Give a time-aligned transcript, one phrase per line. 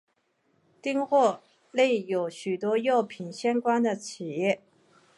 [0.81, 1.39] 町域
[1.73, 4.59] 内有许多药品相关的企业。